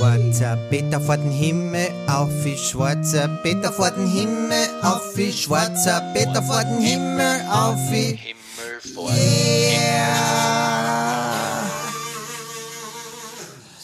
schwarzer 0.00 0.56
Peter 0.70 0.98
vor 0.98 1.18
den 1.18 1.30
Himmel, 1.30 1.88
auf 2.06 2.30
wie 2.42 2.56
schwarzer 2.56 3.28
Peter 3.42 3.70
vor 3.70 3.90
den 3.90 4.06
Himmel, 4.06 4.66
auf 4.80 5.14
wie 5.14 5.30
schwarzer 5.30 6.00
Peter 6.14 6.42
vor 6.42 6.64
den 6.64 6.80
Himmel, 6.80 7.42
auf 7.52 7.76
wie 7.90 8.16
Himmel 8.16 8.80
vor 8.94 9.10
yeah. 9.10 10.00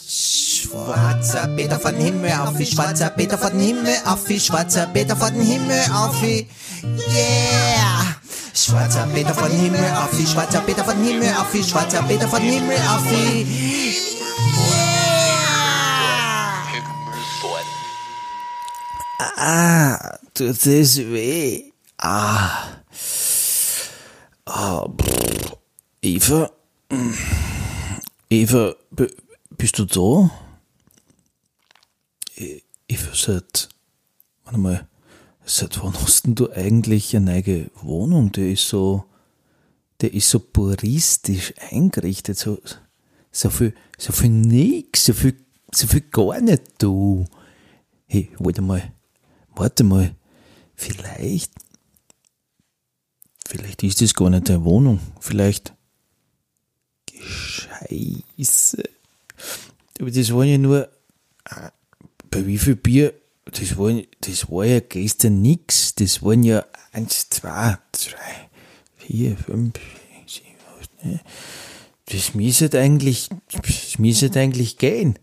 Schwarzer 0.07 1.47
Peter 1.55 1.79
von 1.79 1.95
Himmel 1.95 2.31
auf 2.31 2.57
wie 2.57 2.65
schwarzer 2.65 3.09
Peter 3.11 3.37
von 3.37 3.59
Himmel 3.59 3.95
auf 4.05 4.27
wie 4.27 4.39
schwarzer 4.39 4.87
Peter 4.87 5.15
von 5.15 5.33
Himmel 5.33 5.81
auf 5.93 6.15
Yeah! 6.23 6.47
Schwarzer 8.55 9.07
Peter 9.13 9.35
von 9.35 9.51
Himmel 9.51 9.85
auf 9.95 10.17
wie 10.17 10.25
schwarzer 10.25 10.61
Peter 10.61 10.83
von 10.83 10.97
Himmel 11.03 11.29
auf 11.39 11.53
wie 11.53 11.63
schwarzer 11.63 12.01
Peter 12.03 12.27
von 12.27 12.41
Himmel 12.41 12.77
auf 12.89 13.03
wie 13.11 14.06
Ah, 19.19 20.19
tut 20.33 20.65
das 20.65 20.97
weh. 20.97 21.71
Ah. 21.97 22.81
Ah, 24.45 24.87
pff. 24.87 25.57
Eva? 26.01 26.51
Eva, 28.29 28.75
bist 29.57 29.79
du 29.79 29.85
da? 29.85 30.31
Eva, 32.87 33.11
seit, 33.13 33.69
warte 34.45 34.59
mal, 34.59 34.87
seit 35.45 35.83
wann 35.83 35.93
hast 35.95 36.25
denn 36.25 36.35
du 36.35 36.51
eigentlich 36.51 37.15
eine 37.15 37.41
neue 37.41 37.71
Wohnung? 37.81 38.31
Die 38.31 38.53
ist 38.53 38.69
so, 38.69 39.05
der 40.01 40.13
ist 40.13 40.29
so 40.29 40.39
puristisch 40.39 41.53
eingerichtet, 41.71 42.37
so, 42.37 42.59
so 43.31 43.49
viel, 43.49 43.73
so 43.97 44.13
viel 44.13 44.29
nix, 44.29 45.05
so 45.05 45.13
viel, 45.13 45.35
so 45.73 45.87
viel 45.87 46.01
gar 46.01 46.39
nicht 46.39 46.61
du. 46.77 47.25
Hey, 48.05 48.29
warte 48.39 48.61
mal, 48.61 48.93
warte 49.59 49.83
mal, 49.83 50.15
vielleicht, 50.75 51.51
vielleicht 53.47 53.83
ist 53.83 54.01
das 54.01 54.13
gar 54.13 54.29
nicht 54.29 54.49
deine 54.49 54.63
Wohnung, 54.63 54.99
vielleicht, 55.19 55.73
Scheiße. 57.19 58.83
Aber 59.99 60.11
das 60.11 60.33
war 60.33 60.43
ja 60.43 60.57
nur, 60.57 60.89
äh, 61.45 61.69
bei 62.29 62.45
wie 62.45 62.57
viel 62.57 62.75
Bier, 62.75 63.13
das 63.45 63.77
war, 63.77 63.91
das 64.21 64.49
war 64.51 64.65
ja 64.65 64.79
gestern 64.79 65.41
nix, 65.41 65.95
das 65.95 66.21
waren 66.21 66.43
ja 66.43 66.65
eins, 66.91 67.29
zwei, 67.29 67.77
drei, 67.91 68.49
vier, 68.97 69.37
fünf, 69.37 69.79
sechs, 70.19 70.33
sieben, 70.35 70.57
acht, 70.79 71.05
neun. 71.05 71.19
Das 72.05 72.33
müsste 72.35 72.79
eigentlich, 72.79 73.29
das 73.51 73.99
müsste 73.99 74.39
eigentlich 74.39 74.77
gehen. 74.77 75.19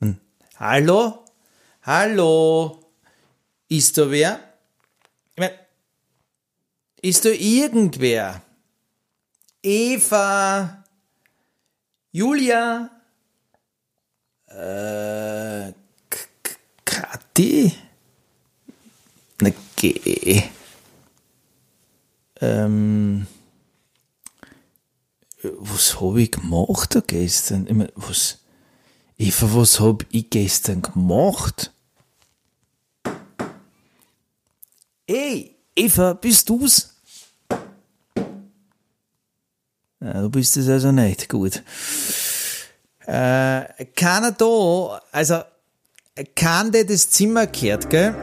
Hm. 0.00 0.18
Hallo? 0.56 1.24
Hallo? 1.82 2.87
Ist 3.68 3.98
da 3.98 4.10
wer? 4.10 4.40
Ich 5.34 5.40
mein, 5.40 5.50
ist 7.02 7.24
da 7.24 7.28
irgendwer? 7.28 8.42
Eva? 9.62 10.84
Julia? 12.10 12.90
Äh, 14.46 15.72
Kathi? 16.84 17.74
Na 19.40 19.50
geh. 19.76 20.42
Ähm, 22.40 23.26
was 25.42 26.00
hab 26.00 26.16
ich 26.16 26.30
gemacht 26.30 26.94
da 26.94 27.00
gestern? 27.00 27.66
Ich 27.66 27.74
mein, 27.74 27.92
was, 27.94 28.38
Eva, 29.18 29.54
was 29.54 29.78
hab 29.78 30.06
ich 30.10 30.30
gestern 30.30 30.80
gemacht? 30.80 31.72
Ey, 35.10 35.56
Eva, 35.74 36.12
bist 36.12 36.50
du's? 36.50 36.94
Ja, 40.00 40.20
du 40.20 40.28
bist 40.28 40.54
es 40.58 40.68
also 40.68 40.92
nicht. 40.92 41.30
Gut. 41.30 41.62
Äh, 43.06 43.86
keiner 43.96 44.32
da, 44.32 45.00
also, 45.10 45.40
kann 46.36 46.72
der 46.72 46.84
das 46.84 47.08
Zimmer 47.08 47.46
kehrt, 47.46 47.88
gell? 47.88 48.14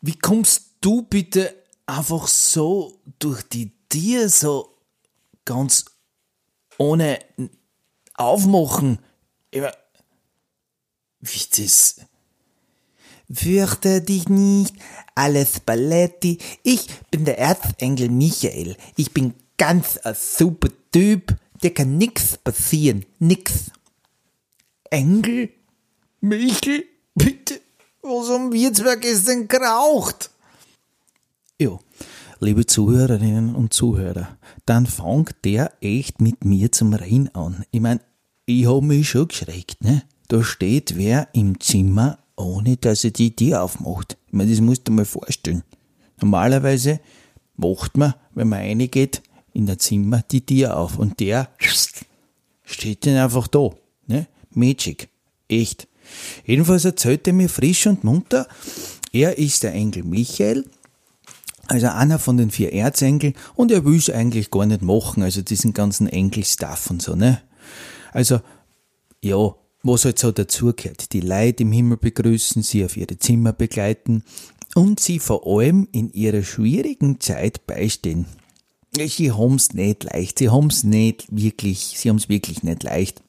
Wie 0.00 0.16
kommst 0.16 0.62
du 0.80 1.02
bitte 1.02 1.54
einfach 1.84 2.26
so 2.26 3.02
durch 3.18 3.42
die 3.42 3.70
Tür 3.90 4.30
so 4.30 4.78
ganz 5.44 5.84
ohne 6.78 7.18
aufmachen? 8.14 8.98
Ich 9.50 9.60
mein, 9.60 9.72
wie 11.24 11.62
das? 11.62 11.96
Fürchte 13.32 14.02
dich 14.02 14.28
nicht, 14.28 14.74
alles 15.14 15.60
Paletti. 15.60 16.38
Ich 16.62 16.86
bin 17.10 17.24
der 17.24 17.38
Erzengel 17.38 18.10
Michael. 18.10 18.76
Ich 18.96 19.12
bin 19.12 19.34
ganz 19.56 19.96
ein 19.98 20.14
super 20.14 20.68
Typ. 20.92 21.34
Dir 21.62 21.72
kann 21.72 21.96
nix 21.96 22.36
passieren. 22.36 23.06
Nix. 23.18 23.70
Engel? 24.90 25.50
Michael? 26.20 26.84
Bitte? 27.14 27.60
Was 28.02 28.28
haben 28.28 28.52
wir 28.52 28.72
zwei 28.74 28.96
gestern 28.96 29.48
geraucht? 29.48 30.30
Ja, 31.58 31.78
liebe 32.40 32.66
Zuhörerinnen 32.66 33.54
und 33.54 33.72
Zuhörer, 33.72 34.36
dann 34.66 34.86
fängt 34.86 35.36
der 35.44 35.72
echt 35.80 36.20
mit 36.20 36.44
mir 36.44 36.70
zum 36.70 36.92
Reden 36.92 37.34
an. 37.34 37.64
Ich 37.70 37.80
mein, 37.80 38.00
ich 38.44 38.66
hab 38.66 38.82
mich 38.82 39.08
schon 39.08 39.28
geschreckt, 39.28 39.82
ne? 39.82 40.02
Da 40.28 40.42
steht 40.42 40.96
wer 40.96 41.28
im 41.32 41.60
Zimmer, 41.60 42.18
ohne 42.36 42.76
dass 42.76 43.04
er 43.04 43.10
die 43.10 43.34
Tür 43.34 43.62
aufmacht. 43.62 44.16
Ich 44.26 44.32
mein, 44.32 44.50
das 44.50 44.60
musst 44.60 44.88
du 44.88 44.92
mal 44.92 45.04
vorstellen. 45.04 45.62
Normalerweise 46.20 47.00
macht 47.56 47.96
man, 47.96 48.14
wenn 48.34 48.48
man 48.48 48.60
reingeht, 48.60 49.22
in 49.52 49.66
der 49.66 49.78
Zimmer 49.78 50.22
die 50.30 50.44
Tür 50.44 50.76
auf 50.76 50.98
und 50.98 51.20
der 51.20 51.48
steht 52.64 53.06
dann 53.06 53.16
einfach 53.16 53.46
da, 53.46 53.70
ne? 54.06 54.26
Magic. 54.50 55.08
Echt. 55.48 55.88
Jedenfalls 56.44 56.84
erzählt 56.84 57.26
er 57.26 57.32
mir 57.32 57.48
frisch 57.48 57.86
und 57.86 58.04
munter, 58.04 58.48
er 59.12 59.38
ist 59.38 59.62
der 59.62 59.72
Engel 59.72 60.04
Michael, 60.04 60.64
also 61.66 61.88
einer 61.88 62.18
von 62.18 62.36
den 62.36 62.50
vier 62.50 62.72
Erzengeln, 62.72 63.34
und 63.54 63.70
er 63.70 63.84
will 63.84 63.96
es 63.96 64.10
eigentlich 64.10 64.50
gar 64.50 64.66
nicht 64.66 64.82
machen, 64.82 65.22
also 65.22 65.42
diesen 65.42 65.72
ganzen 65.72 66.08
Engel-Stuff 66.08 66.90
und 66.90 67.00
so, 67.00 67.14
ne? 67.14 67.40
Also, 68.12 68.40
ja, 69.22 69.54
was 69.84 70.04
halt 70.04 70.18
so 70.18 70.32
dazugehört. 70.32 71.12
Die 71.12 71.20
Leute 71.20 71.62
im 71.62 71.72
Himmel 71.72 71.98
begrüßen, 71.98 72.62
sie 72.62 72.84
auf 72.84 72.96
ihre 72.96 73.18
Zimmer 73.18 73.52
begleiten 73.52 74.24
und 74.74 74.98
sie 74.98 75.18
vor 75.18 75.46
allem 75.46 75.86
in 75.92 76.12
ihrer 76.12 76.42
schwierigen 76.42 77.20
Zeit 77.20 77.66
beistehen. 77.66 78.26
Sie 78.96 79.32
haben's 79.32 79.74
nicht 79.74 80.04
leicht, 80.04 80.38
sie 80.38 80.50
haben's 80.50 80.84
nicht 80.84 81.26
wirklich, 81.30 81.94
sie 81.98 82.08
haben's 82.08 82.28
wirklich 82.28 82.62
nicht 82.62 82.82
leicht 82.82 83.22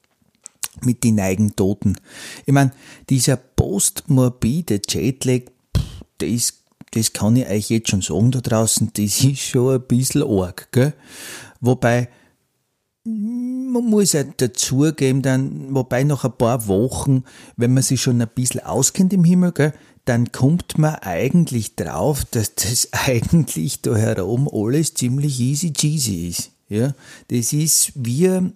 mit 0.84 1.04
den 1.04 1.16
neigen 1.16 1.56
Toten. 1.56 1.98
Ich 2.46 2.54
mein, 2.54 2.72
dieser 3.10 3.38
postmorbide 3.38 4.82
Jetlag, 4.88 5.42
das, 6.20 6.62
das 6.92 7.14
kann 7.14 7.36
ich 7.36 7.48
euch 7.48 7.70
jetzt 7.70 7.90
schon 7.90 8.02
sagen 8.02 8.32
da 8.32 8.42
draußen, 8.42 8.92
das 8.94 9.24
ist 9.24 9.40
schon 9.40 9.76
ein 9.76 9.88
bisschen 9.88 10.24
arg, 10.24 10.72
gell? 10.72 10.94
Wobei, 11.62 12.10
man 13.76 13.90
muss 13.90 14.14
ja 14.14 14.24
dazugeben, 14.24 15.22
dann, 15.22 15.76
wobei 15.76 16.04
nach 16.04 16.24
ein 16.24 16.38
paar 16.38 16.68
Wochen, 16.68 17.24
wenn 17.58 17.74
man 17.74 17.84
sich 17.84 18.02
schon 18.02 18.22
ein 18.22 18.30
bisschen 18.34 18.62
auskennt 18.62 19.12
im 19.12 19.24
Himmel, 19.24 19.52
gell, 19.52 19.74
dann 20.06 20.32
kommt 20.32 20.78
man 20.78 20.96
eigentlich 20.96 21.76
drauf, 21.76 22.24
dass 22.26 22.56
das 22.56 22.90
eigentlich 22.92 23.82
da 23.82 23.96
herum 23.96 24.50
alles 24.52 24.94
ziemlich 24.94 25.40
easy 25.40 25.74
cheesy 25.74 26.30
ist. 26.30 26.52
Ja, 26.68 26.94
das 27.28 27.54
ist 27.54 27.92
wie, 27.96 28.52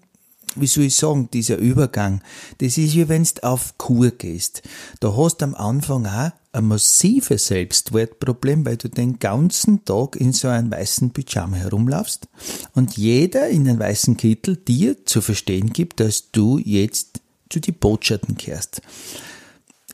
wie 0.55 0.67
soll 0.67 0.85
ich 0.85 0.95
sagen, 0.95 1.29
dieser 1.31 1.57
Übergang. 1.57 2.21
Das 2.57 2.77
ist 2.77 2.95
wie 2.95 3.07
wenn 3.07 3.23
du 3.23 3.43
auf 3.43 3.77
Kur 3.77 4.11
gehst. 4.11 4.63
Da 4.99 5.15
hast 5.15 5.37
du 5.37 5.45
am 5.45 5.55
Anfang 5.55 6.05
auch 6.05 6.31
ein 6.51 6.65
massives 6.65 7.47
Selbstwertproblem, 7.47 8.65
weil 8.65 8.77
du 8.77 8.89
den 8.89 9.19
ganzen 9.19 9.85
Tag 9.85 10.15
in 10.15 10.33
so 10.33 10.47
einem 10.47 10.71
weißen 10.71 11.11
Pyjama 11.11 11.57
herumlaufst 11.57 12.27
und 12.73 12.97
jeder 12.97 13.49
in 13.49 13.67
einem 13.69 13.79
weißen 13.79 14.17
Kittel 14.17 14.57
dir 14.57 15.05
zu 15.05 15.21
verstehen 15.21 15.71
gibt, 15.73 15.99
dass 15.99 16.31
du 16.31 16.57
jetzt 16.57 17.21
zu 17.49 17.59
die 17.59 17.71
Botschaften 17.71 18.35
kehrst. 18.35 18.81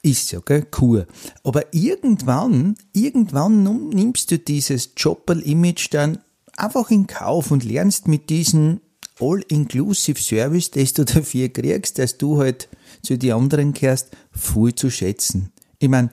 Ist 0.01 0.31
ja, 0.31 0.39
gell, 0.39 0.63
Kur. 0.63 1.07
Aber 1.43 1.73
irgendwann, 1.73 2.75
irgendwann 2.93 3.63
nimm- 3.63 3.89
nimmst 3.89 4.31
du 4.31 4.37
dieses 4.39 4.91
Jobberl-Image 4.95 5.87
dann 5.91 6.19
einfach 6.55 6.91
in 6.91 7.07
Kauf 7.07 7.51
und 7.51 7.63
lernst 7.63 8.07
mit 8.07 8.29
diesem 8.29 8.79
All-Inclusive 9.19 10.19
Service, 10.19 10.71
das 10.71 10.93
du 10.93 11.05
dafür 11.05 11.49
kriegst, 11.49 11.99
dass 11.99 12.17
du 12.17 12.39
halt 12.39 12.67
zu 13.01 13.17
die 13.17 13.33
anderen 13.33 13.73
kehrst, 13.73 14.09
viel 14.31 14.75
zu 14.75 14.89
schätzen. 14.89 15.51
Ich 15.79 15.89
mein, 15.89 16.09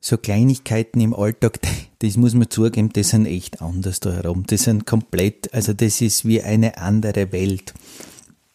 so 0.00 0.16
Kleinigkeiten 0.16 1.00
im 1.00 1.14
Alltag, 1.14 1.58
das 2.00 2.16
muss 2.16 2.34
man 2.34 2.48
zugeben, 2.48 2.90
das 2.92 3.10
sind 3.10 3.26
echt 3.26 3.60
anders 3.60 4.00
da 4.00 4.12
herum. 4.12 4.44
Das 4.46 4.62
sind 4.62 4.86
komplett, 4.86 5.52
also 5.52 5.72
das 5.72 6.00
ist 6.00 6.24
wie 6.24 6.42
eine 6.42 6.78
andere 6.78 7.32
Welt. 7.32 7.74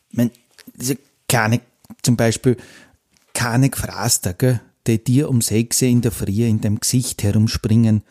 Ich 0.09 0.17
mein, 0.17 0.31
diese 0.75 0.97
keine, 1.27 1.61
zum 2.01 2.17
Beispiel 2.17 2.57
keine 3.33 3.69
Gefraster, 3.69 4.33
gell, 4.33 4.61
die 4.87 5.03
dir 5.03 5.29
um 5.29 5.41
sechs 5.41 5.81
in 5.81 6.01
der 6.01 6.11
Früh 6.11 6.45
in 6.45 6.61
deinem 6.61 6.79
Gesicht 6.79 7.23
herumspringen 7.23 8.03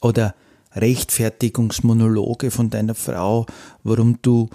oder 0.00 0.34
Rechtfertigungsmonologe 0.74 2.50
von 2.50 2.70
deiner 2.70 2.94
Frau, 2.94 3.46
warum 3.82 4.18
du 4.22 4.48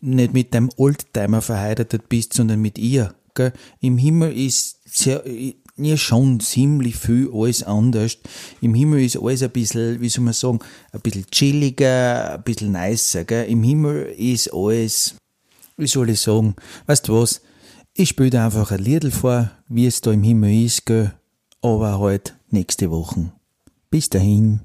nicht 0.00 0.32
mit 0.32 0.54
deinem 0.54 0.70
Oldtimer 0.76 1.42
verheiratet 1.42 2.08
bist, 2.08 2.34
sondern 2.34 2.60
mit 2.60 2.78
ihr. 2.78 3.14
Gell? 3.34 3.52
Im 3.80 3.98
Himmel 3.98 4.36
ist 4.36 4.78
sehr, 4.84 5.24
ja 5.76 5.96
schon 5.96 6.40
ziemlich 6.40 6.96
viel 6.96 7.30
alles 7.32 7.62
anders. 7.62 8.18
Im 8.60 8.74
Himmel 8.74 9.04
ist 9.04 9.16
alles 9.16 9.42
ein 9.42 9.50
bisschen, 9.50 10.00
wie 10.00 10.08
soll 10.08 10.24
man 10.24 10.34
sagen, 10.34 10.60
ein 10.92 11.00
bisschen 11.00 11.26
chilliger, 11.30 12.34
ein 12.34 12.42
bisschen 12.42 12.72
nicer. 12.72 13.24
Gell? 13.24 13.48
Im 13.48 13.62
Himmel 13.62 14.14
ist 14.16 14.52
alles, 14.52 15.16
wie 15.76 15.86
soll 15.86 16.10
ich 16.10 16.20
sagen, 16.20 16.54
weißt 16.86 17.08
du 17.08 17.20
was? 17.20 17.40
Ich 17.94 18.10
spiele 18.10 18.30
dir 18.30 18.44
einfach 18.44 18.70
ein 18.70 18.80
Liedl 18.80 19.10
vor, 19.10 19.50
wie 19.68 19.86
es 19.86 20.00
da 20.00 20.10
im 20.12 20.22
Himmel 20.22 20.64
ist, 20.64 20.86
gell? 20.86 21.12
aber 21.62 21.98
halt 21.98 22.36
nächste 22.50 22.90
Woche. 22.90 23.32
Bis 23.90 24.10
dahin. 24.10 24.60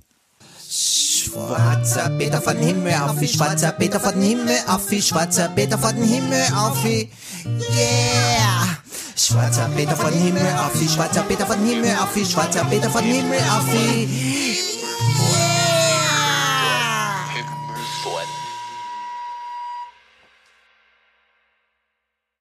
Schwarzer 1.30 2.10
Peter 2.18 2.42
von 2.42 2.58
Himmel 2.58 2.94
auf, 2.94 3.22
schwarzer 3.24 3.72
Peter 3.74 4.00
von 4.00 4.20
Himmel 4.20 4.58
auf, 4.68 4.90
schwarzer 5.00 5.50
Peter 5.50 5.78
von 5.78 5.96
Himmel 5.96 6.42
auf, 6.56 6.84
yeah. 6.84 7.08
Schwarzer 9.16 9.70
Peter 9.76 9.96
von 9.96 10.12
Himmel 10.12 10.42
auf, 10.58 10.74
schwarzer 10.92 11.22
Peter 11.24 11.46
von 11.46 11.64
Himmel 11.64 11.96
auf, 12.02 12.16
schwarzer 12.28 12.66
Peter 12.66 12.90
von 12.90 13.04
Himmel 13.04 13.40
auf, 13.52 14.69